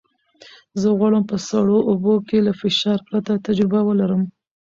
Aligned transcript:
زه 0.81 0.87
غواړم 0.97 1.23
په 1.31 1.37
سړو 1.49 1.77
اوبو 1.89 2.13
کې 2.27 2.37
له 2.47 2.53
فشار 2.61 2.99
پرته 3.07 3.31
تجربه 3.45 3.79
ولرم. 3.85 4.23